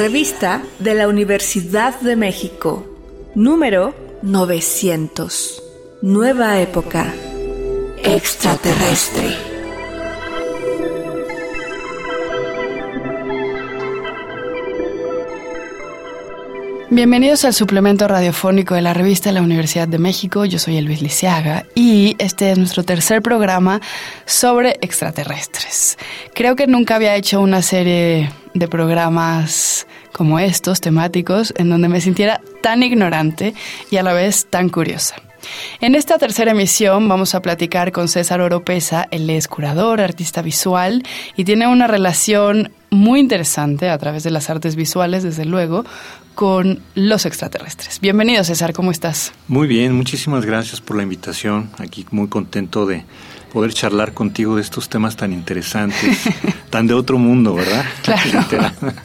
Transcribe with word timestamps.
Revista 0.00 0.62
de 0.78 0.94
la 0.94 1.08
Universidad 1.08 2.00
de 2.00 2.16
México, 2.16 2.86
número 3.34 3.94
900. 4.22 5.62
Nueva 6.00 6.58
época 6.58 7.12
extraterrestre. 8.02 9.50
Bienvenidos 16.88 17.44
al 17.44 17.52
suplemento 17.52 18.08
radiofónico 18.08 18.74
de 18.74 18.80
la 18.80 18.94
revista 18.94 19.28
de 19.28 19.34
la 19.34 19.42
Universidad 19.42 19.86
de 19.86 19.98
México. 19.98 20.46
Yo 20.46 20.58
soy 20.58 20.78
Elvis 20.78 21.02
Lisiaga 21.02 21.66
y 21.74 22.16
este 22.18 22.50
es 22.50 22.58
nuestro 22.58 22.84
tercer 22.84 23.20
programa 23.20 23.82
sobre 24.24 24.78
extraterrestres. 24.80 25.98
Creo 26.34 26.56
que 26.56 26.66
nunca 26.66 26.96
había 26.96 27.16
hecho 27.16 27.42
una 27.42 27.60
serie 27.60 28.30
de 28.54 28.66
programas 28.66 29.86
como 30.12 30.38
estos, 30.38 30.80
temáticos, 30.80 31.52
en 31.56 31.70
donde 31.70 31.88
me 31.88 32.00
sintiera 32.00 32.40
tan 32.62 32.82
ignorante 32.82 33.54
y 33.90 33.96
a 33.96 34.02
la 34.02 34.12
vez 34.12 34.46
tan 34.48 34.68
curiosa. 34.68 35.16
En 35.80 35.94
esta 35.94 36.18
tercera 36.18 36.50
emisión 36.52 37.08
vamos 37.08 37.34
a 37.34 37.42
platicar 37.42 37.92
con 37.92 38.08
César 38.08 38.40
Oropesa. 38.40 39.08
Él 39.10 39.30
es 39.30 39.48
curador, 39.48 40.00
artista 40.00 40.42
visual 40.42 41.02
y 41.36 41.44
tiene 41.44 41.66
una 41.66 41.86
relación 41.86 42.72
muy 42.90 43.20
interesante 43.20 43.88
a 43.88 43.98
través 43.98 44.24
de 44.24 44.30
las 44.30 44.50
artes 44.50 44.76
visuales, 44.76 45.22
desde 45.22 45.44
luego, 45.44 45.84
con 46.34 46.82
los 46.94 47.24
extraterrestres. 47.26 48.00
Bienvenido 48.00 48.42
César, 48.44 48.72
¿cómo 48.72 48.90
estás? 48.90 49.32
Muy 49.48 49.68
bien, 49.68 49.94
muchísimas 49.94 50.44
gracias 50.44 50.80
por 50.80 50.96
la 50.96 51.02
invitación. 51.02 51.70
Aquí 51.78 52.04
muy 52.10 52.28
contento 52.28 52.86
de 52.86 53.04
poder 53.52 53.72
charlar 53.72 54.12
contigo 54.12 54.56
de 54.56 54.62
estos 54.62 54.88
temas 54.88 55.16
tan 55.16 55.32
interesantes, 55.32 56.20
tan 56.70 56.86
de 56.86 56.94
otro 56.94 57.18
mundo, 57.18 57.54
¿verdad? 57.54 57.84
Claro. 58.02 59.04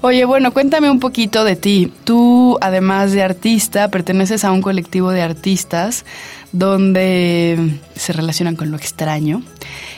Oye, 0.00 0.24
bueno, 0.24 0.52
cuéntame 0.52 0.90
un 0.90 1.00
poquito 1.00 1.44
de 1.44 1.56
ti. 1.56 1.92
Tú, 2.04 2.56
además 2.60 3.12
de 3.12 3.22
artista, 3.22 3.90
perteneces 3.90 4.44
a 4.44 4.52
un 4.52 4.62
colectivo 4.62 5.10
de 5.10 5.22
artistas 5.22 6.04
donde 6.52 7.78
se 7.96 8.12
relacionan 8.12 8.54
con 8.54 8.70
lo 8.70 8.76
extraño. 8.76 9.42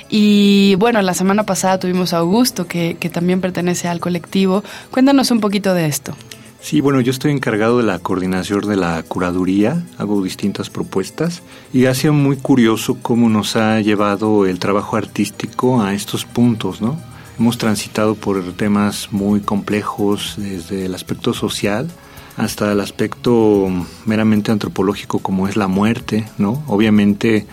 Y 0.08 0.74
bueno, 0.76 1.02
la 1.02 1.14
semana 1.14 1.44
pasada 1.44 1.78
tuvimos 1.78 2.12
a 2.14 2.18
Augusto, 2.18 2.66
que, 2.66 2.96
que 2.98 3.10
también 3.10 3.40
pertenece 3.40 3.88
al 3.88 4.00
colectivo. 4.00 4.64
Cuéntanos 4.90 5.30
un 5.30 5.40
poquito 5.40 5.74
de 5.74 5.86
esto. 5.86 6.14
Sí, 6.62 6.80
bueno, 6.80 7.00
yo 7.00 7.10
estoy 7.10 7.32
encargado 7.32 7.78
de 7.78 7.84
la 7.84 7.98
coordinación 7.98 8.60
de 8.60 8.76
la 8.76 9.02
curaduría, 9.02 9.82
hago 9.96 10.22
distintas 10.22 10.68
propuestas 10.68 11.42
y 11.72 11.86
ha 11.86 11.94
sido 11.94 12.12
muy 12.12 12.36
curioso 12.36 12.98
cómo 13.00 13.30
nos 13.30 13.56
ha 13.56 13.80
llevado 13.80 14.44
el 14.44 14.58
trabajo 14.58 14.96
artístico 14.96 15.80
a 15.82 15.94
estos 15.94 16.26
puntos, 16.26 16.82
¿no? 16.82 16.98
Hemos 17.41 17.56
transitado 17.56 18.16
por 18.16 18.52
temas 18.52 19.08
muy 19.12 19.41
complejos 19.41 20.34
desde 20.36 20.84
el 20.84 20.94
aspecto 20.94 21.33
social 21.33 21.91
hasta 22.36 22.70
el 22.70 22.80
aspecto 22.80 23.66
meramente 24.05 24.52
antropológico 24.52 25.20
como 25.20 25.48
es 25.48 25.56
la 25.56 25.66
muerte, 25.66 26.27
¿no? 26.36 26.62
Obviamente 26.66 27.46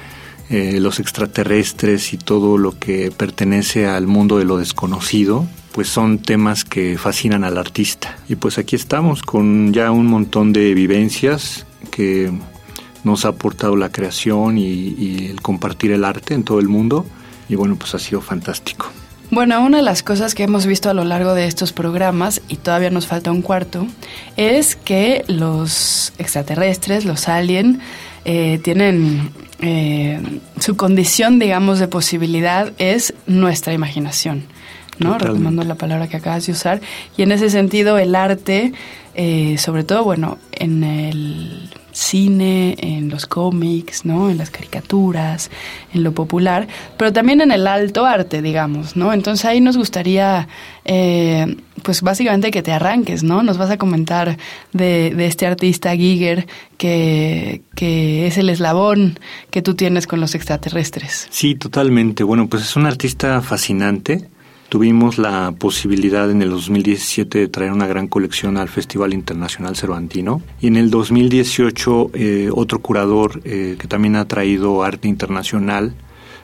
eh, 0.49 0.81
los 0.81 0.99
extraterrestres 0.99 2.11
y 2.11 2.17
todo 2.17 2.57
lo 2.57 2.77
que 2.77 3.11
pertenece 3.15 3.87
al 3.87 4.07
mundo 4.07 4.39
de 4.39 4.43
lo 4.43 4.57
desconocido, 4.57 5.47
pues 5.71 5.87
son 5.87 6.19
temas 6.19 6.65
que 6.65 6.97
fascinan 6.97 7.45
al 7.45 7.57
artista. 7.57 8.17
Y 8.27 8.35
pues 8.35 8.57
aquí 8.57 8.75
estamos 8.75 9.23
con 9.23 9.71
ya 9.71 9.91
un 9.91 10.07
montón 10.07 10.51
de 10.51 10.73
vivencias 10.73 11.65
que 11.91 12.29
nos 13.05 13.23
ha 13.23 13.29
aportado 13.29 13.77
la 13.77 13.89
creación 13.89 14.57
y, 14.57 14.65
y 14.65 15.27
el 15.27 15.41
compartir 15.41 15.91
el 15.93 16.03
arte 16.03 16.33
en 16.33 16.43
todo 16.43 16.59
el 16.59 16.67
mundo. 16.67 17.05
Y 17.47 17.55
bueno, 17.55 17.77
pues 17.77 17.95
ha 17.95 17.99
sido 17.99 18.19
fantástico. 18.19 18.91
Bueno, 19.29 19.61
una 19.61 19.77
de 19.77 19.83
las 19.83 20.03
cosas 20.03 20.33
que 20.33 20.43
hemos 20.43 20.65
visto 20.65 20.89
a 20.89 20.93
lo 20.93 21.03
largo 21.03 21.33
de 21.33 21.47
estos 21.47 21.73
programas, 21.73 22.41
y 22.47 22.55
todavía 22.55 22.89
nos 22.89 23.07
falta 23.07 23.31
un 23.31 23.41
cuarto, 23.41 23.85
es 24.37 24.75
que 24.75 25.25
los 25.27 26.13
extraterrestres, 26.17 27.03
los 27.03 27.27
aliens, 27.27 27.79
eh, 28.25 28.59
tienen 28.63 29.31
eh, 29.59 30.21
su 30.59 30.77
condición, 30.77 31.39
digamos, 31.39 31.79
de 31.79 31.87
posibilidad 31.87 32.71
es 32.77 33.13
nuestra 33.25 33.73
imaginación. 33.73 34.45
¿no? 34.99 35.17
Retomando 35.17 35.63
la 35.63 35.75
palabra 35.75 36.07
que 36.07 36.17
acabas 36.17 36.45
de 36.47 36.53
usar. 36.53 36.81
Y 37.17 37.21
en 37.21 37.31
ese 37.31 37.49
sentido, 37.49 37.97
el 37.97 38.15
arte, 38.15 38.73
eh, 39.13 39.57
sobre 39.57 39.83
todo, 39.83 40.03
bueno, 40.03 40.39
en 40.51 40.83
el 40.83 41.69
cine, 41.97 42.75
en 42.77 43.09
los 43.09 43.25
cómics, 43.25 44.05
¿no? 44.05 44.29
En 44.29 44.37
las 44.37 44.51
caricaturas, 44.51 45.49
en 45.93 46.03
lo 46.03 46.11
popular, 46.11 46.67
pero 46.95 47.11
también 47.11 47.41
en 47.41 47.51
el 47.51 47.65
alto 47.65 48.05
arte, 48.05 48.43
digamos, 48.43 48.95
¿no? 48.95 49.13
Entonces 49.13 49.45
ahí 49.45 49.61
nos 49.61 49.77
gustaría, 49.77 50.47
eh, 50.85 51.57
pues 51.81 52.03
básicamente 52.03 52.51
que 52.51 52.61
te 52.61 52.71
arranques, 52.71 53.23
¿no? 53.23 53.41
Nos 53.41 53.57
vas 53.57 53.71
a 53.71 53.77
comentar 53.77 54.37
de, 54.73 55.11
de 55.15 55.25
este 55.25 55.47
artista 55.47 55.95
Giger 55.95 56.45
que, 56.77 57.63
que 57.73 58.27
es 58.27 58.37
el 58.37 58.49
eslabón 58.49 59.19
que 59.49 59.63
tú 59.63 59.73
tienes 59.73 60.05
con 60.05 60.19
los 60.19 60.35
extraterrestres. 60.35 61.27
Sí, 61.31 61.55
totalmente. 61.55 62.23
Bueno, 62.23 62.47
pues 62.47 62.61
es 62.61 62.75
un 62.75 62.85
artista 62.85 63.41
fascinante 63.41 64.29
Tuvimos 64.69 65.17
la 65.17 65.53
posibilidad 65.57 66.29
en 66.29 66.41
el 66.41 66.49
2017 66.49 67.39
de 67.39 67.47
traer 67.47 67.71
una 67.71 67.87
gran 67.87 68.09
colección 68.09 68.57
al 68.57 68.67
Festival 68.67 69.13
Internacional 69.13 69.77
Cervantino 69.77 70.41
y 70.59 70.67
en 70.67 70.75
el 70.75 70.89
2018 70.89 72.11
eh, 72.13 72.49
otro 72.53 72.79
curador 72.79 73.39
eh, 73.45 73.77
que 73.79 73.87
también 73.87 74.17
ha 74.17 74.27
traído 74.27 74.83
arte 74.83 75.07
internacional, 75.07 75.95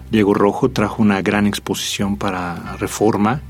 Diego 0.09 0.33
Rojo, 0.33 0.71
trajo 0.71 1.01
una 1.01 1.21
gran 1.21 1.47
exposición 1.47 2.15
para 2.15 2.77
Reforma. 2.77 3.41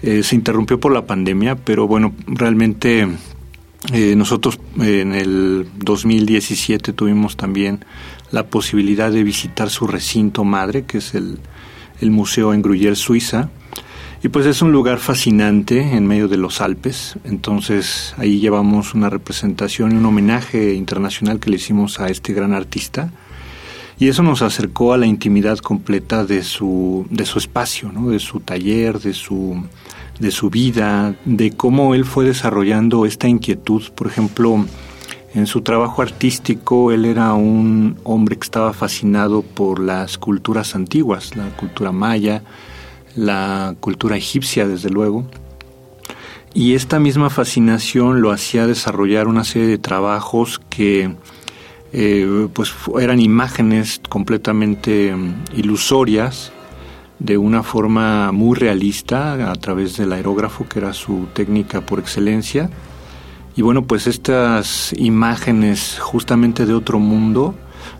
Eh, 0.00 0.22
se 0.22 0.36
interrumpió 0.36 0.78
por 0.78 0.92
la 0.92 1.06
pandemia, 1.06 1.56
pero 1.56 1.88
bueno, 1.88 2.14
realmente 2.28 3.08
nosotros 4.16 4.60
en 4.78 5.12
el 5.12 5.68
2017 5.76 6.94
tuvimos 6.94 7.36
también 7.36 7.84
la 8.30 8.46
posibilidad 8.46 9.10
de 9.10 9.24
visitar 9.24 9.70
su 9.70 9.88
recinto 9.88 10.44
madre, 10.44 10.84
que 10.84 10.98
es 10.98 11.14
el, 11.14 11.38
el 12.00 12.10
Museo 12.10 12.54
en 12.54 12.62
Gruyère, 12.62 12.94
Suiza 12.94 13.50
y 14.24 14.30
pues 14.30 14.46
es 14.46 14.62
un 14.62 14.72
lugar 14.72 15.00
fascinante 15.00 15.82
en 15.82 16.06
medio 16.06 16.28
de 16.28 16.38
los 16.38 16.62
Alpes, 16.62 17.18
entonces 17.24 18.14
ahí 18.16 18.40
llevamos 18.40 18.94
una 18.94 19.10
representación 19.10 19.92
y 19.92 19.96
un 19.96 20.06
homenaje 20.06 20.72
internacional 20.72 21.38
que 21.38 21.50
le 21.50 21.56
hicimos 21.56 22.00
a 22.00 22.08
este 22.08 22.32
gran 22.32 22.54
artista. 22.54 23.12
Y 23.98 24.08
eso 24.08 24.22
nos 24.22 24.40
acercó 24.40 24.94
a 24.94 24.96
la 24.96 25.04
intimidad 25.04 25.58
completa 25.58 26.24
de 26.24 26.42
su, 26.42 27.06
de 27.10 27.26
su 27.26 27.38
espacio, 27.38 27.92
¿no? 27.92 28.08
de 28.08 28.18
su 28.18 28.40
taller, 28.40 28.98
de 28.98 29.12
su, 29.12 29.62
de 30.18 30.30
su 30.30 30.48
vida, 30.48 31.14
de 31.26 31.52
cómo 31.52 31.94
él 31.94 32.06
fue 32.06 32.24
desarrollando 32.24 33.04
esta 33.04 33.28
inquietud. 33.28 33.82
Por 33.94 34.06
ejemplo, 34.06 34.64
en 35.34 35.46
su 35.46 35.60
trabajo 35.60 36.00
artístico, 36.00 36.92
él 36.92 37.04
era 37.04 37.34
un 37.34 37.98
hombre 38.04 38.38
que 38.38 38.44
estaba 38.44 38.72
fascinado 38.72 39.42
por 39.42 39.80
las 39.80 40.16
culturas 40.16 40.74
antiguas, 40.74 41.36
la 41.36 41.54
cultura 41.56 41.92
maya, 41.92 42.42
la 43.14 43.74
cultura 43.80 44.16
egipcia, 44.16 44.66
desde 44.66 44.90
luego. 44.90 45.26
Y 46.52 46.74
esta 46.74 47.00
misma 47.00 47.30
fascinación 47.30 48.20
lo 48.20 48.30
hacía 48.30 48.66
desarrollar 48.66 49.26
una 49.26 49.42
serie 49.42 49.66
de 49.66 49.78
trabajos 49.78 50.60
que 50.70 51.16
eh, 51.92 52.48
pues 52.52 52.72
eran 53.00 53.20
imágenes 53.20 54.00
completamente 54.08 55.14
mm, 55.14 55.44
ilusorias 55.56 56.52
de 57.18 57.38
una 57.38 57.62
forma 57.62 58.32
muy 58.32 58.56
realista 58.56 59.50
a 59.50 59.54
través 59.54 59.96
del 59.96 60.12
aerógrafo 60.12 60.66
que 60.68 60.80
era 60.80 60.92
su 60.92 61.28
técnica 61.32 61.80
por 61.82 62.00
excelencia 62.00 62.68
y 63.54 63.62
bueno 63.62 63.84
pues 63.86 64.08
estas 64.08 64.92
imágenes 64.98 65.98
justamente 66.00 66.66
de 66.66 66.74
otro 66.74 66.98
mundo 66.98 67.54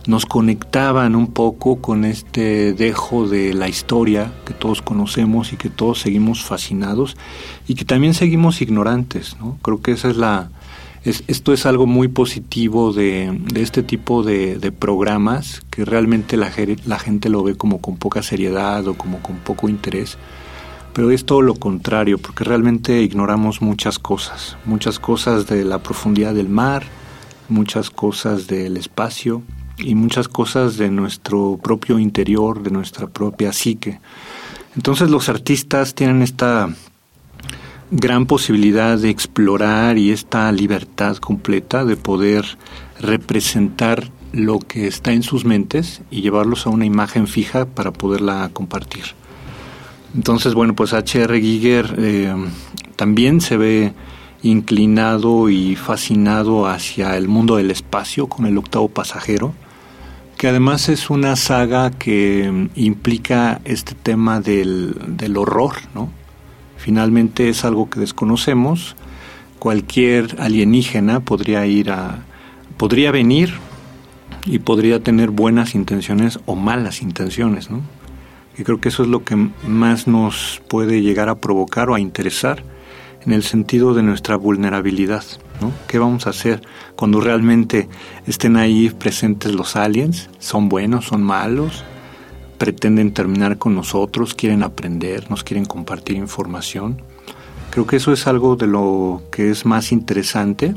nos 0.07 0.25
conectaban 0.25 1.15
un 1.15 1.27
poco 1.27 1.77
con 1.77 2.05
este 2.05 2.73
dejo 2.73 3.27
de 3.27 3.53
la 3.53 3.67
historia 3.67 4.31
que 4.45 4.53
todos 4.53 4.81
conocemos 4.81 5.53
y 5.53 5.57
que 5.57 5.69
todos 5.69 6.01
seguimos 6.01 6.43
fascinados 6.43 7.17
y 7.67 7.75
que 7.75 7.85
también 7.85 8.13
seguimos 8.13 8.61
ignorantes, 8.61 9.37
¿no? 9.39 9.57
Creo 9.61 9.81
que 9.81 9.91
esa 9.91 10.09
es 10.09 10.17
la 10.17 10.49
esto 11.05 11.53
es 11.53 11.67
algo 11.67 11.85
muy 11.85 12.07
positivo 12.07 12.91
de, 12.91 13.39
este 13.53 13.83
tipo 13.83 14.23
de, 14.23 14.57
de, 14.57 14.71
programas 14.71 15.61
que 15.69 15.85
realmente 15.85 16.35
la, 16.35 16.51
la 16.87 16.97
gente 16.97 17.29
lo 17.29 17.43
ve 17.43 17.53
como 17.53 17.79
con 17.79 17.97
poca 17.97 18.23
seriedad 18.23 18.87
o 18.87 18.95
como 18.95 19.19
con 19.21 19.35
poco 19.35 19.69
interés 19.69 20.17
pero 20.95 21.11
es 21.11 21.25
todo 21.25 21.41
lo 21.41 21.55
contrario, 21.55 22.17
porque 22.17 22.45
realmente 22.45 23.01
ignoramos 23.01 23.61
muchas 23.61 23.99
cosas, 23.99 24.55
muchas 24.63 24.97
cosas 24.97 25.45
de 25.45 25.65
la 25.65 25.79
profundidad 25.79 26.33
del 26.33 26.47
mar, 26.47 26.83
muchas 27.49 27.89
cosas 27.89 28.47
del 28.47 28.77
espacio, 28.77 29.41
y 29.77 29.95
muchas 29.95 30.27
cosas 30.27 30.77
de 30.77 30.89
nuestro 30.89 31.59
propio 31.61 31.99
interior, 31.99 32.63
de 32.63 32.71
nuestra 32.71 33.07
propia 33.07 33.53
psique. 33.53 33.99
Entonces 34.75 35.09
los 35.09 35.29
artistas 35.29 35.95
tienen 35.95 36.21
esta 36.21 36.69
gran 37.91 38.25
posibilidad 38.25 38.97
de 38.97 39.09
explorar 39.09 39.97
y 39.97 40.11
esta 40.11 40.51
libertad 40.51 41.17
completa 41.17 41.85
de 41.85 41.95
poder 41.95 42.45
representar 42.99 44.09
lo 44.33 44.59
que 44.59 44.87
está 44.87 45.13
en 45.13 45.23
sus 45.23 45.45
mentes 45.45 46.01
y 46.11 46.21
llevarlos 46.21 46.65
a 46.65 46.69
una 46.69 46.85
imagen 46.85 47.27
fija 47.27 47.65
para 47.65 47.93
poderla 47.93 48.49
compartir. 48.51 49.03
Entonces, 50.13 50.53
bueno, 50.53 50.75
pues 50.75 50.93
H.R. 50.93 51.39
Giger, 51.39 51.95
eh, 51.97 52.33
también 52.95 53.41
se 53.41 53.57
ve 53.57 53.93
inclinado 54.43 55.49
y 55.49 55.75
fascinado 55.75 56.67
hacia 56.67 57.17
el 57.17 57.27
mundo 57.27 57.57
del 57.57 57.71
espacio 57.71 58.27
con 58.27 58.45
el 58.45 58.57
octavo 58.57 58.89
pasajero, 58.89 59.53
que 60.37 60.47
además 60.47 60.89
es 60.89 61.09
una 61.09 61.35
saga 61.35 61.91
que 61.91 62.69
implica 62.75 63.61
este 63.65 63.95
tema 63.95 64.41
del, 64.41 64.95
del 65.07 65.37
horror, 65.37 65.73
¿no? 65.93 66.09
Finalmente 66.77 67.49
es 67.49 67.65
algo 67.65 67.89
que 67.89 67.99
desconocemos. 67.99 68.95
Cualquier 69.59 70.35
alienígena 70.39 71.21
podría 71.21 71.65
ir 71.65 71.89
a, 71.89 72.23
podría 72.77 73.11
venir 73.11 73.53
y 74.45 74.59
podría 74.59 75.01
tener 75.01 75.31
buenas 75.31 75.73
intenciones 75.73 76.39
o 76.45 76.55
malas 76.55 77.01
intenciones, 77.01 77.71
¿no? 77.71 77.81
Y 78.57 78.63
creo 78.63 78.79
que 78.79 78.89
eso 78.89 79.03
es 79.03 79.09
lo 79.09 79.23
que 79.23 79.35
más 79.67 80.07
nos 80.07 80.61
puede 80.69 81.01
llegar 81.01 81.29
a 81.29 81.35
provocar 81.35 81.89
o 81.89 81.95
a 81.95 81.99
interesar 81.99 82.63
en 83.25 83.33
el 83.33 83.43
sentido 83.43 83.93
de 83.93 84.03
nuestra 84.03 84.35
vulnerabilidad. 84.35 85.23
¿no? 85.61 85.71
¿Qué 85.87 85.99
vamos 85.99 86.27
a 86.27 86.31
hacer 86.31 86.61
cuando 86.95 87.21
realmente 87.21 87.87
estén 88.27 88.57
ahí 88.57 88.89
presentes 88.89 89.53
los 89.53 89.75
aliens? 89.75 90.29
¿Son 90.39 90.69
buenos? 90.69 91.05
¿Son 91.05 91.23
malos? 91.23 91.83
¿Pretenden 92.57 93.13
terminar 93.13 93.57
con 93.57 93.75
nosotros? 93.75 94.33
¿Quieren 94.33 94.63
aprender? 94.63 95.29
¿Nos 95.29 95.43
quieren 95.43 95.65
compartir 95.65 96.17
información? 96.17 97.01
Creo 97.71 97.87
que 97.87 97.97
eso 97.97 98.13
es 98.13 98.27
algo 98.27 98.55
de 98.55 98.67
lo 98.67 99.23
que 99.31 99.49
es 99.49 99.65
más 99.65 99.91
interesante 99.91 100.75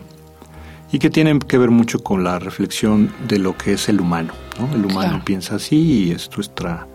y 0.90 0.98
que 0.98 1.10
tiene 1.10 1.38
que 1.38 1.58
ver 1.58 1.70
mucho 1.70 2.02
con 2.02 2.24
la 2.24 2.38
reflexión 2.38 3.12
de 3.28 3.38
lo 3.38 3.56
que 3.56 3.74
es 3.74 3.88
el 3.88 4.00
humano. 4.00 4.32
¿no? 4.58 4.74
El 4.74 4.86
humano 4.86 5.22
piensa 5.24 5.56
así 5.56 5.76
y 5.76 6.10
es 6.12 6.30
nuestra, 6.34 6.86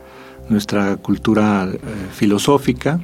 nuestra 0.49 0.97
cultura 0.97 1.69
eh, 1.71 1.77
filosófica 2.11 2.99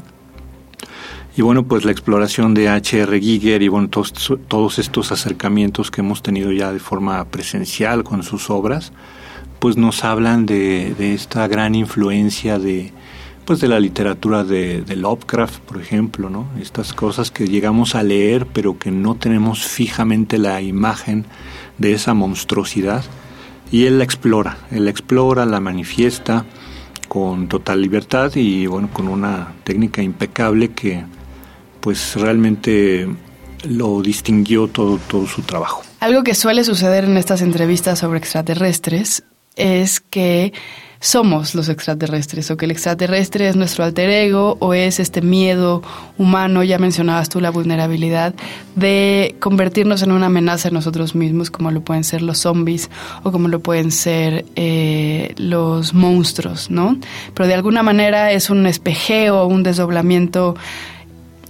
y 1.36 1.42
bueno, 1.42 1.64
pues 1.64 1.86
la 1.86 1.92
exploración 1.92 2.54
de 2.54 2.70
H.R. 2.70 3.20
Giger 3.20 3.62
y 3.62 3.68
bueno, 3.68 3.88
todos, 3.90 4.80
estos 4.80 5.12
acercamientos 5.12 5.92
que 5.92 6.02
hemos 6.02 6.22
tenido 6.22 6.52
ya 6.52 6.74
de 6.74 6.80
forma 6.80 7.24
presencial 7.26 8.04
con 8.04 8.24
sus 8.24 8.50
obras, 8.50 8.92
pues 9.60 9.78
nos 9.78 10.04
hablan 10.04 10.46
de, 10.46 10.96
esta 11.14 11.48
gran 11.48 11.76
influencia 11.76 12.60
de, 12.60 12.92
pues 13.46 13.60
de 13.60 13.68
la 13.68 13.80
literatura 13.80 14.44
de, 14.44 14.82
de, 14.82 14.96
Lovecraft, 14.96 15.60
por 15.60 15.80
ejemplo, 15.80 16.30
¿no? 16.30 16.48
Estas 16.60 16.94
cosas 16.94 17.32
que 17.32 17.48
llegamos 17.48 17.96
a 17.96 18.04
leer 18.04 18.46
pero 18.48 18.78
que 18.80 18.92
no 18.92 19.16
tenemos 19.16 19.64
fijamente 19.64 20.38
la 20.38 20.62
imagen 20.62 21.26
de 21.78 21.94
esa 21.94 22.14
monstruosidad 22.14 23.04
y 23.72 23.86
él 23.86 24.00
la 24.00 24.04
explora, 24.04 24.58
él 24.72 24.86
la 24.86 24.92
explora, 24.92 25.46
la 25.46 25.60
manifiesta 25.60 26.46
con 27.08 27.48
total 27.48 27.82
libertad 27.82 28.32
y 28.36 28.66
bueno, 28.68 28.90
con 28.92 29.08
una 29.08 29.54
técnica 29.64 30.02
impecable 30.02 30.70
que 30.70 31.04
pues 31.80 32.16
realmente 32.16 33.08
lo 33.68 34.02
distinguió 34.02 34.68
todo, 34.68 35.00
todo 35.08 35.28
su 35.28 35.42
trabajo. 35.42 35.84
Algo 36.00 36.24
que 36.24 36.36
suele 36.36 36.64
suceder 36.64 37.04
en 37.04 37.18
estas 37.18 37.42
entrevistas 37.42 38.00
sobre 38.00 38.20
extraterrestres 38.20 39.24
es 39.56 40.00
que 40.00 40.54
somos 41.02 41.56
los 41.56 41.70
extraterrestres 41.70 42.52
o 42.52 42.58
que 42.58 42.66
el 42.66 42.72
extraterrestre 42.72 43.48
es 43.48 43.56
nuestro 43.56 43.86
alter 43.86 44.10
ego 44.10 44.58
o 44.60 44.74
es 44.74 45.00
este 45.00 45.22
miedo 45.22 45.82
humano, 46.18 46.62
ya 46.64 46.78
mencionabas 46.78 47.30
tú 47.30 47.40
la 47.40 47.52
vulnerabilidad 47.52 48.34
de 48.76 49.36
convertirnos 49.40 50.02
en 50.04 50.12
una 50.12 50.26
amenaza 50.26 50.68
a 50.68 50.72
nosotros 50.72 51.16
mismos 51.16 51.52
como 51.52 51.72
lo 51.72 51.82
pueden 51.82 52.04
ser 52.04 52.22
los 52.22 52.40
zombies 52.40 52.90
o 53.24 53.32
como 53.32 53.48
lo 53.48 53.62
pueden 53.62 53.92
ser 53.92 54.46
eh, 54.58 55.34
los 55.38 55.94
monstruos, 55.94 56.70
¿no? 56.70 56.98
Pero 57.34 57.48
de 57.48 57.54
alguna 57.54 57.82
manera 57.82 58.34
es 58.34 58.50
un 58.50 58.66
espejeo, 58.66 59.46
un 59.46 59.64
desdoblamiento 59.64 60.56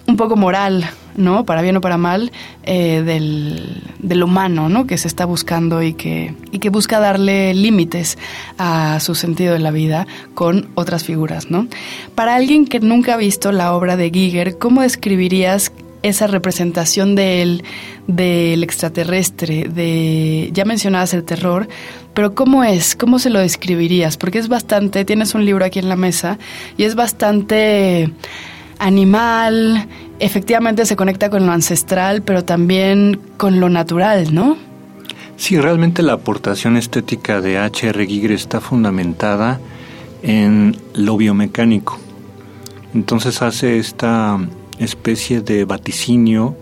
un 0.10 0.18
poco 0.18 0.36
moral, 0.36 0.90
¿no? 1.16 1.46
Para 1.46 1.62
bien 1.62 1.78
o 1.78 1.82
para 1.82 1.98
mal, 1.98 2.32
eh, 2.64 3.02
del, 3.06 3.84
del, 4.00 4.24
humano, 4.24 4.68
¿no? 4.68 4.86
Que 4.88 4.98
se 4.98 5.08
está 5.08 5.26
buscando 5.26 5.82
y 5.82 5.94
que, 5.94 6.34
y 6.52 6.60
que 6.60 6.70
busca 6.70 7.00
darle 7.00 7.54
límites 7.54 8.18
a 8.58 9.00
su 9.00 9.16
sentido 9.16 9.54
de 9.54 9.60
la 9.60 9.72
vida 9.72 10.08
con 10.34 10.68
otras 10.76 11.04
figuras, 11.04 11.50
¿no? 11.50 11.68
Para 12.16 12.36
alguien 12.36 12.66
que 12.66 12.80
nunca 12.80 13.14
ha 13.14 13.18
visto 13.18 13.52
la 13.52 13.74
obra 13.74 13.96
de 13.96 14.10
Giger, 14.10 14.58
¿cómo 14.58 14.82
describirías 14.82 15.72
esa 16.02 16.28
representación 16.28 17.16
de 17.16 17.42
él, 17.42 17.64
del 18.08 18.64
extraterrestre, 18.64 19.68
de, 19.68 20.50
ya 20.54 20.66
mencionabas 20.66 21.14
el 21.14 21.24
terror, 21.24 21.68
pero 22.14 22.34
¿cómo 22.34 22.64
es? 22.64 22.96
¿Cómo 22.96 23.20
se 23.20 23.30
lo 23.30 23.40
describirías? 23.40 24.18
Porque 24.18 24.40
es 24.40 24.48
bastante, 24.48 25.06
tienes 25.06 25.36
un 25.36 25.46
libro 25.46 25.66
aquí 25.66 25.80
en 25.80 25.90
la 25.90 25.96
mesa 25.96 26.40
y 26.78 26.84
es 26.84 26.96
bastante 26.96 28.12
animal, 28.80 29.88
efectivamente 30.20 30.86
se 30.86 30.96
conecta 30.96 31.30
con 31.30 31.46
lo 31.46 31.52
ancestral, 31.52 32.22
pero 32.22 32.44
también 32.44 33.20
con 33.38 33.60
lo 33.60 33.70
natural, 33.70 34.34
¿no? 34.34 34.58
Sí, 35.38 35.58
realmente 35.58 36.04
la 36.04 36.14
aportación 36.14 36.76
estética 36.76 37.42
de 37.42 37.58
H.R. 37.58 38.06
Giger 38.06 38.34
está 38.34 38.60
fundamentada 38.60 39.60
en 40.22 40.76
lo 40.94 41.16
biomecánico. 41.16 41.98
Entonces 42.94 43.42
hace 43.42 43.78
esta 43.78 44.38
especie 44.80 45.42
de 45.42 45.64
vaticinio 45.64 46.58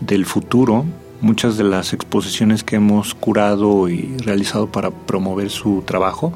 del 0.00 0.24
futuro. 0.24 0.84
Muchas 1.20 1.56
de 1.56 1.64
las 1.64 1.92
exposiciones 1.92 2.62
que 2.62 2.76
hemos 2.76 3.14
curado 3.14 3.88
y 3.88 4.16
realizado 4.18 4.66
para 4.70 4.90
promover 4.90 5.50
su 5.50 5.82
trabajo, 5.82 6.32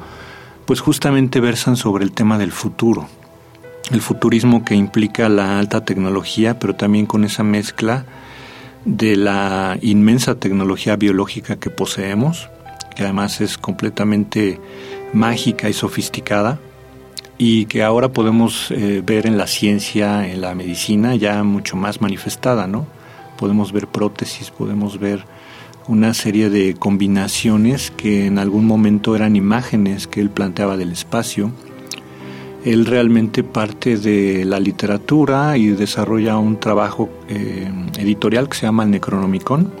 pues 0.65 0.81
justamente 0.81 1.39
versan 1.39 1.77
sobre 1.77 2.03
el 2.03 2.11
tema 2.11 2.37
del 2.37 2.51
futuro 2.51 3.07
el 3.91 4.01
futurismo 4.01 4.63
que 4.63 4.75
implica 4.75 5.27
la 5.29 5.59
alta 5.59 5.83
tecnología, 5.83 6.59
pero 6.59 6.75
también 6.75 7.05
con 7.05 7.23
esa 7.23 7.43
mezcla 7.43 8.05
de 8.85 9.15
la 9.15 9.77
inmensa 9.81 10.35
tecnología 10.35 10.95
biológica 10.95 11.57
que 11.57 11.69
poseemos, 11.69 12.49
que 12.95 13.03
además 13.03 13.41
es 13.41 13.57
completamente 13.57 14.59
mágica 15.13 15.69
y 15.69 15.73
sofisticada, 15.73 16.59
y 17.37 17.65
que 17.65 17.83
ahora 17.83 18.09
podemos 18.09 18.71
eh, 18.71 19.01
ver 19.05 19.25
en 19.25 19.37
la 19.37 19.47
ciencia, 19.47 20.31
en 20.31 20.41
la 20.41 20.55
medicina, 20.55 21.15
ya 21.15 21.43
mucho 21.43 21.75
más 21.75 21.99
manifestada, 21.99 22.67
¿no? 22.67 22.85
Podemos 23.37 23.71
ver 23.71 23.87
prótesis, 23.87 24.51
podemos 24.51 24.99
ver 24.99 25.25
una 25.87 26.13
serie 26.13 26.49
de 26.49 26.75
combinaciones 26.75 27.91
que 27.91 28.27
en 28.27 28.37
algún 28.37 28.65
momento 28.65 29.15
eran 29.15 29.35
imágenes 29.35 30.05
que 30.07 30.21
él 30.21 30.29
planteaba 30.29 30.77
del 30.77 30.91
espacio, 30.91 31.51
él 32.63 32.85
realmente 32.85 33.43
parte 33.43 33.97
de 33.97 34.45
la 34.45 34.59
literatura 34.59 35.57
y 35.57 35.67
desarrolla 35.67 36.37
un 36.37 36.59
trabajo 36.59 37.09
eh, 37.27 37.69
editorial 37.97 38.47
que 38.49 38.57
se 38.57 38.65
llama 38.65 38.85
Necronomicon. 38.85 39.71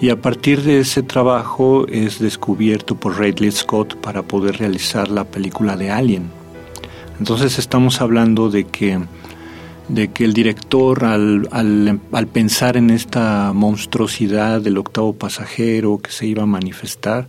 Y 0.00 0.10
a 0.10 0.20
partir 0.20 0.62
de 0.62 0.80
ese 0.80 1.02
trabajo 1.02 1.86
es 1.86 2.18
descubierto 2.18 2.96
por 2.96 3.20
Ridley 3.20 3.52
Scott 3.52 3.96
para 3.96 4.22
poder 4.22 4.58
realizar 4.58 5.08
la 5.08 5.24
película 5.24 5.76
de 5.76 5.90
Alien. 5.90 6.30
Entonces 7.20 7.58
estamos 7.58 8.00
hablando 8.00 8.50
de 8.50 8.64
que, 8.64 8.98
de 9.88 10.08
que 10.08 10.24
el 10.24 10.32
director 10.32 11.04
al, 11.04 11.48
al, 11.52 12.00
al 12.10 12.26
pensar 12.26 12.76
en 12.76 12.90
esta 12.90 13.52
monstruosidad 13.52 14.60
del 14.60 14.78
octavo 14.78 15.12
pasajero 15.12 15.98
que 15.98 16.10
se 16.10 16.26
iba 16.26 16.42
a 16.42 16.46
manifestar, 16.46 17.28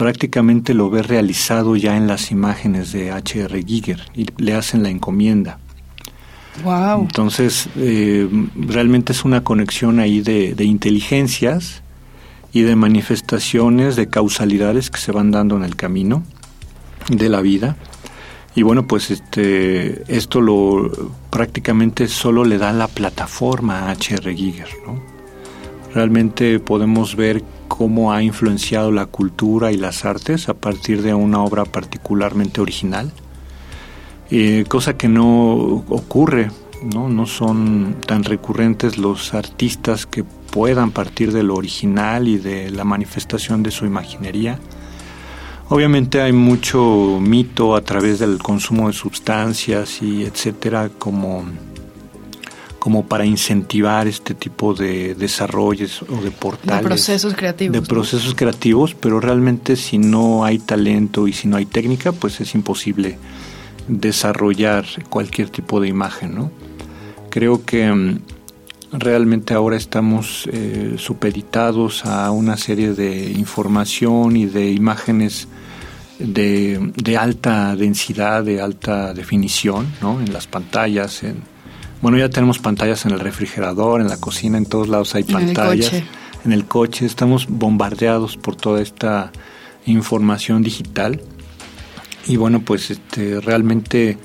prácticamente 0.00 0.72
lo 0.72 0.88
ve 0.88 1.02
realizado 1.02 1.76
ya 1.76 1.94
en 1.94 2.06
las 2.06 2.30
imágenes 2.30 2.90
de 2.90 3.10
H.R. 3.10 3.62
Giger 3.62 4.00
y 4.14 4.24
le 4.38 4.54
hacen 4.54 4.82
la 4.82 4.88
encomienda. 4.88 5.58
Wow. 6.64 7.02
Entonces, 7.02 7.68
eh, 7.76 8.26
realmente 8.56 9.12
es 9.12 9.26
una 9.26 9.44
conexión 9.44 10.00
ahí 10.00 10.22
de, 10.22 10.64
inteligencias 10.64 11.82
y 12.50 12.62
de 12.62 12.76
manifestaciones, 12.76 13.94
de 13.94 14.08
causalidades 14.08 14.88
que 14.88 14.98
se 14.98 15.12
van 15.12 15.32
dando 15.32 15.58
en 15.58 15.64
el 15.64 15.76
camino 15.76 16.22
de 17.10 17.28
la 17.28 17.42
vida. 17.42 17.76
Y 18.54 18.62
bueno, 18.62 18.86
pues 18.86 19.10
este, 19.10 20.02
esto 20.08 20.40
lo 20.40 21.12
prácticamente 21.28 22.08
solo 22.08 22.46
le 22.46 22.56
da 22.56 22.72
la 22.72 22.88
plataforma 22.88 23.80
a 23.80 23.90
H.R. 23.90 24.34
Giger. 24.34 24.70
¿no? 24.86 25.19
Realmente 25.94 26.60
podemos 26.60 27.16
ver 27.16 27.42
cómo 27.66 28.12
ha 28.12 28.22
influenciado 28.22 28.92
la 28.92 29.06
cultura 29.06 29.72
y 29.72 29.76
las 29.76 30.04
artes 30.04 30.48
a 30.48 30.54
partir 30.54 31.02
de 31.02 31.14
una 31.14 31.42
obra 31.42 31.64
particularmente 31.64 32.60
original, 32.60 33.10
eh, 34.30 34.64
cosa 34.68 34.96
que 34.96 35.08
no 35.08 35.84
ocurre, 35.88 36.50
¿no? 36.94 37.08
no 37.08 37.26
son 37.26 37.96
tan 38.06 38.22
recurrentes 38.22 38.98
los 38.98 39.34
artistas 39.34 40.06
que 40.06 40.22
puedan 40.22 40.92
partir 40.92 41.32
de 41.32 41.42
lo 41.42 41.54
original 41.54 42.28
y 42.28 42.38
de 42.38 42.70
la 42.70 42.84
manifestación 42.84 43.62
de 43.62 43.70
su 43.70 43.86
imaginería. 43.86 44.58
Obviamente 45.68 46.20
hay 46.20 46.32
mucho 46.32 47.18
mito 47.20 47.76
a 47.76 47.80
través 47.80 48.18
del 48.18 48.38
consumo 48.38 48.88
de 48.88 48.92
sustancias 48.92 50.02
y 50.02 50.24
etcétera 50.24 50.90
como 50.98 51.44
como 52.80 53.06
para 53.06 53.26
incentivar 53.26 54.08
este 54.08 54.34
tipo 54.34 54.74
de 54.74 55.14
desarrollos 55.14 56.02
o 56.02 56.20
de 56.22 56.30
portales. 56.30 56.82
De 56.82 56.88
procesos 56.88 57.34
creativos. 57.34 57.74
De 57.74 57.86
procesos 57.86 58.34
creativos, 58.34 58.94
pero 58.94 59.20
realmente 59.20 59.76
si 59.76 59.98
no 59.98 60.44
hay 60.44 60.58
talento 60.58 61.28
y 61.28 61.34
si 61.34 61.46
no 61.46 61.58
hay 61.58 61.66
técnica, 61.66 62.10
pues 62.10 62.40
es 62.40 62.54
imposible 62.54 63.18
desarrollar 63.86 64.86
cualquier 65.10 65.50
tipo 65.50 65.78
de 65.80 65.88
imagen, 65.88 66.34
¿no? 66.34 66.50
Creo 67.28 67.64
que 67.64 67.92
mm, 67.92 68.20
realmente 68.92 69.52
ahora 69.52 69.76
estamos 69.76 70.48
eh, 70.50 70.94
supeditados 70.96 72.06
a 72.06 72.30
una 72.30 72.56
serie 72.56 72.94
de 72.94 73.30
información 73.32 74.38
y 74.38 74.46
de 74.46 74.72
imágenes 74.72 75.48
de, 76.18 76.92
de, 76.96 77.16
alta 77.18 77.76
densidad, 77.76 78.42
de 78.42 78.60
alta 78.60 79.12
definición, 79.12 79.86
¿no? 80.00 80.18
En 80.20 80.32
las 80.32 80.46
pantallas, 80.46 81.22
en, 81.22 81.42
bueno, 82.02 82.18
ya 82.18 82.28
tenemos 82.30 82.58
pantallas 82.58 83.04
en 83.04 83.12
el 83.12 83.20
refrigerador, 83.20 84.00
en 84.00 84.08
la 84.08 84.16
cocina, 84.16 84.58
en 84.58 84.66
todos 84.66 84.88
lados 84.88 85.14
hay 85.14 85.24
pantallas. 85.24 85.92
En 86.44 86.52
el 86.52 86.64
coche, 86.64 87.04
estamos 87.04 87.46
bombardeados 87.48 88.38
por 88.38 88.56
toda 88.56 88.80
esta 88.80 89.30
información 89.84 90.62
digital. 90.62 91.20
Y 92.26 92.36
bueno, 92.36 92.60
pues 92.60 92.90
este, 92.90 93.40
realmente 93.40 94.16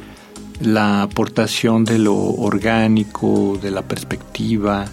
la 0.61 1.01
aportación 1.01 1.83
de 1.83 1.99
lo 1.99 2.15
orgánico, 2.15 3.59
de 3.61 3.71
la 3.71 3.81
perspectiva, 3.81 4.85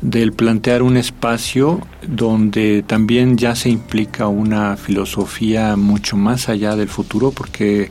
del 0.00 0.32
plantear 0.32 0.82
un 0.82 0.96
espacio 0.96 1.80
donde 2.06 2.84
también 2.86 3.36
ya 3.36 3.54
se 3.54 3.68
implica 3.68 4.28
una 4.28 4.76
filosofía 4.76 5.76
mucho 5.76 6.16
más 6.16 6.48
allá 6.48 6.76
del 6.76 6.88
futuro, 6.88 7.32
porque 7.32 7.90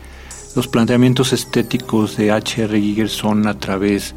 los 0.57 0.67
planteamientos 0.67 1.33
estéticos 1.33 2.17
de 2.17 2.31
H.R. 2.31 2.81
Giger 2.81 3.09
son 3.09 3.45
a 3.45 3.59
través 3.59 4.15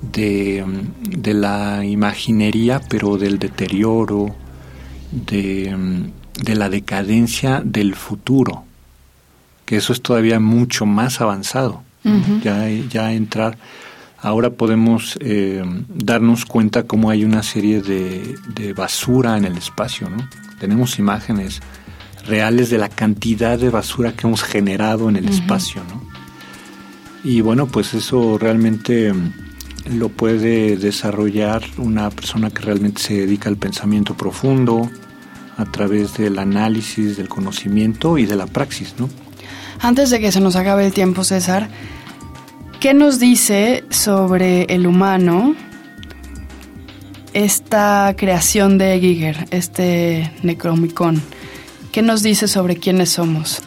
de, 0.00 0.64
de, 1.02 1.34
la 1.34 1.84
imaginería, 1.84 2.80
pero 2.88 3.18
del 3.18 3.38
deterioro, 3.38 4.34
de, 5.12 5.76
de 6.42 6.54
la 6.54 6.70
decadencia 6.70 7.60
del 7.62 7.94
futuro, 7.94 8.64
que 9.66 9.76
eso 9.76 9.92
es 9.92 10.00
todavía 10.00 10.40
mucho 10.40 10.86
más 10.86 11.20
avanzado 11.20 11.82
ya, 12.42 12.68
ya 12.68 13.12
entrar. 13.12 13.58
Ahora 14.18 14.48
podemos 14.48 15.18
eh, 15.20 15.62
darnos 15.88 16.46
cuenta 16.46 16.84
cómo 16.84 17.10
hay 17.10 17.22
una 17.22 17.42
serie 17.42 17.82
de, 17.82 18.34
de, 18.54 18.72
basura 18.72 19.36
en 19.36 19.44
el 19.44 19.58
espacio, 19.58 20.08
¿no? 20.08 20.26
Tenemos 20.58 20.98
imágenes 20.98 21.60
reales 22.26 22.70
de 22.70 22.78
la 22.78 22.88
cantidad 22.88 23.58
de 23.58 23.70
basura 23.70 24.12
que 24.12 24.26
hemos 24.26 24.42
generado 24.42 25.08
en 25.08 25.16
el 25.16 25.28
espacio, 25.28 25.82
¿no? 25.88 26.02
Y 27.24 27.40
bueno, 27.40 27.66
pues 27.66 27.94
eso 27.94 28.38
realmente 28.38 29.12
mm, 29.12 29.32
lo 29.98 30.08
puede 30.08 30.76
desarrollar 30.76 31.62
una 31.76 32.10
persona 32.10 32.50
que 32.50 32.62
realmente 32.62 33.02
se 33.02 33.14
dedica 33.14 33.48
al 33.48 33.56
pensamiento 33.56 34.16
profundo 34.16 34.88
a 35.56 35.64
través 35.64 36.16
del 36.16 36.38
análisis, 36.38 37.16
del 37.16 37.28
conocimiento 37.28 38.18
y 38.18 38.26
de 38.26 38.36
la 38.36 38.46
praxis, 38.46 38.94
¿no? 38.98 39.08
Antes 39.80 40.10
de 40.10 40.20
que 40.20 40.32
se 40.32 40.40
nos 40.40 40.56
acabe 40.56 40.86
el 40.86 40.92
tiempo, 40.92 41.24
César, 41.24 41.68
¿qué 42.80 42.94
nos 42.94 43.18
dice 43.18 43.84
sobre 43.90 44.62
el 44.64 44.86
humano 44.86 45.54
esta 47.32 48.14
creación 48.16 48.78
de 48.78 48.98
Giger, 49.00 49.46
este 49.50 50.32
Necromicon? 50.42 51.20
¿Qué 51.96 52.02
nos 52.02 52.22
dice 52.22 52.46
sobre 52.46 52.76
quiénes 52.76 53.08
somos? 53.08 53.62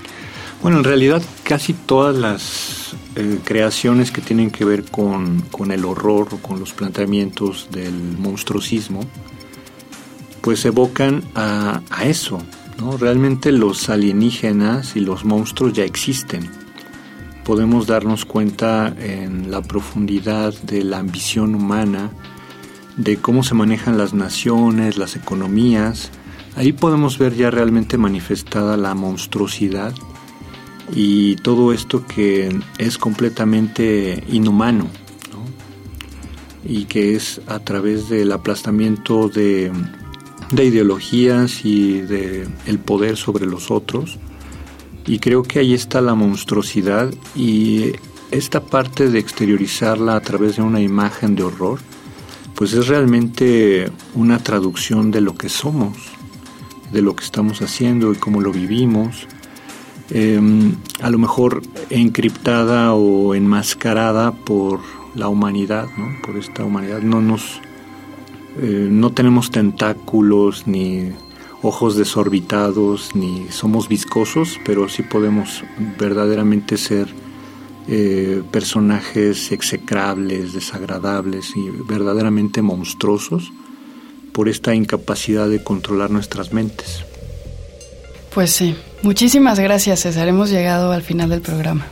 Bueno, 0.62 0.78
en 0.78 0.84
realidad 0.84 1.20
casi 1.42 1.74
todas 1.74 2.16
las 2.16 2.96
eh, 3.16 3.40
creaciones 3.44 4.12
que 4.12 4.22
tienen 4.22 4.52
que 4.52 4.66
ver 4.66 4.84
con, 4.84 5.42
con 5.50 5.72
el 5.72 5.84
horror 5.84 6.40
con 6.40 6.60
los 6.60 6.72
planteamientos 6.74 7.70
del 7.72 7.92
monstruosismo, 8.20 9.00
pues 10.42 10.64
evocan 10.66 11.24
a, 11.34 11.82
a 11.90 12.06
eso, 12.06 12.40
Realmente 13.00 13.52
los 13.52 13.90
alienígenas 13.90 14.96
y 14.96 15.00
los 15.00 15.26
monstruos 15.26 15.74
ya 15.74 15.84
existen. 15.84 16.52
Podemos 17.44 17.88
darnos 17.88 18.26
cuenta 18.26 18.94
en 19.00 19.50
la 19.50 19.64
profundidad 19.64 20.54
de 20.54 20.84
la 20.84 21.00
ambición 21.00 21.56
humana, 21.56 22.12
de 22.96 23.18
cómo 23.18 23.42
se 23.42 23.56
manejan 23.56 23.98
las 23.98 24.14
naciones, 24.14 24.98
las 24.98 25.16
economías. 25.16 26.12
Ahí 26.60 26.74
podemos 26.74 27.18
ver 27.18 27.36
ya 27.36 27.50
realmente 27.50 27.98
manifestada 27.98 28.75
la 28.75 28.94
monstruosidad 28.94 29.94
y 30.94 31.38
todo 31.38 31.72
esto 31.72 32.06
que 32.06 32.54
es 32.78 32.98
completamente 32.98 34.22
inhumano 34.28 34.88
y 36.66 36.84
que 36.84 37.16
es 37.16 37.39
a 37.48 37.60
través 37.60 38.10
del 38.10 38.34
aplastamiento 38.34 39.30
de 39.30 39.72
de 40.51 40.66
ideologías 40.66 41.63
y 41.63 42.01
de 42.01 42.46
el 42.66 42.80
poder 42.80 43.16
sobre 43.16 43.46
los 43.46 43.72
otros. 43.72 44.18
Y 45.06 45.20
creo 45.20 45.44
que 45.44 45.60
ahí 45.60 45.74
está 45.74 46.01
la 46.01 46.13
monstruosidad 46.13 47.13
y 47.38 47.94
esta 48.32 48.62
parte 48.66 49.10
de 49.10 49.20
exteriorizarla 49.20 50.18
a 50.18 50.20
través 50.20 50.58
de 50.58 50.62
una 50.62 50.82
imagen 50.82 51.36
de 51.36 51.44
horror, 51.44 51.80
pues 52.54 52.74
es 52.74 52.88
realmente 52.88 53.89
una 54.13 54.39
traducción 54.39 55.10
de 55.10 55.22
lo 55.22 55.36
que 55.36 55.48
somos, 55.48 55.98
de 56.91 57.01
lo 57.01 57.15
que 57.15 57.24
estamos 57.24 57.62
haciendo 57.62 58.12
y 58.13 58.15
cómo 58.15 58.41
lo 58.41 58.51
vivimos. 58.51 59.27
Em, 60.12 60.75
a 61.01 61.10
lo 61.10 61.19
mejor 61.19 61.62
encriptada 61.89 62.93
o 62.93 63.36
enmascarada 63.36 64.31
por 64.31 64.79
la 65.15 65.27
humanidad, 65.27 65.88
¿no? 65.98 66.10
por 66.25 66.38
esta 66.38 66.63
humanidad. 66.63 67.01
No 67.01 67.22
nos 67.22 67.62
eh, 68.58 68.88
no 68.91 69.12
tenemos 69.12 69.51
tentáculos 69.51 70.65
ni 70.65 71.12
ojos 71.62 71.96
desorbitados 71.96 73.15
ni 73.15 73.48
somos 73.50 73.88
viscosos, 73.88 74.60
pero 74.65 74.89
sí 74.89 75.03
podemos 75.03 75.63
verdaderamente 76.00 76.77
ser 76.77 77.08
eh, 77.88 78.41
personajes 78.51 79.51
execrables, 79.51 80.53
desagradables 80.53 81.55
y 81.55 81.69
verdaderamente 81.69 82.62
monstruosos 82.62 83.51
por 84.32 84.50
esta 84.50 84.74
incapacidad 84.74 85.50
de 85.50 85.64
controlar 85.64 86.12
nuestras 86.12 86.54
mentes. 86.54 87.04
Pues 88.34 88.52
sí, 88.52 88.76
muchísimas 89.02 89.60
gracias 89.60 90.02
César, 90.02 90.28
hemos 90.28 90.50
llegado 90.50 90.92
al 90.92 91.02
final 91.02 91.30
del 91.30 91.42
programa. 91.42 91.88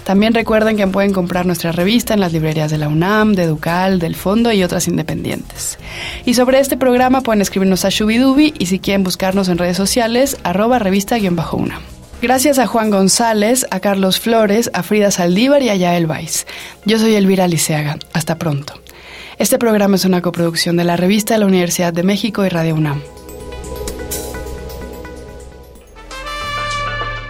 También 0.04 0.34
recuerden 0.34 0.76
que 0.76 0.86
pueden 0.86 1.12
comprar 1.12 1.46
nuestra 1.46 1.72
revista 1.72 2.14
en 2.14 2.20
las 2.20 2.32
librerías 2.32 2.70
de 2.70 2.78
la 2.78 2.88
UNAM, 2.88 3.34
de 3.34 3.44
Educal, 3.44 3.98
del 3.98 4.16
Fondo 4.16 4.52
y 4.52 4.64
otras 4.64 4.88
independientes. 4.88 5.78
Y 6.24 6.34
sobre 6.34 6.58
este 6.58 6.76
programa 6.76 7.20
pueden 7.20 7.40
escribirnos 7.40 7.84
a 7.84 7.88
Shubidubi 7.90 8.54
y 8.58 8.66
si 8.66 8.78
quieren 8.78 9.04
buscarnos 9.04 9.48
en 9.48 9.58
redes 9.58 9.76
sociales, 9.76 10.36
arroba 10.42 10.78
revista-UNAM. 10.78 11.82
Gracias 12.20 12.58
a 12.58 12.66
Juan 12.66 12.90
González, 12.90 13.66
a 13.70 13.80
Carlos 13.80 14.20
Flores, 14.20 14.70
a 14.74 14.82
Frida 14.82 15.10
Saldívar 15.10 15.62
y 15.62 15.70
a 15.70 15.76
Yael 15.76 16.06
Weiss. 16.06 16.46
Yo 16.84 16.98
soy 16.98 17.14
Elvira 17.16 17.48
Liceaga. 17.48 17.98
Hasta 18.12 18.38
pronto. 18.38 18.74
Este 19.38 19.58
programa 19.58 19.96
es 19.96 20.04
una 20.04 20.22
coproducción 20.22 20.76
de 20.76 20.84
la 20.84 20.96
revista 20.96 21.34
de 21.34 21.40
la 21.40 21.46
Universidad 21.46 21.92
de 21.92 22.04
México 22.04 22.44
y 22.44 22.48
Radio 22.48 22.76
UNAM. 22.76 23.00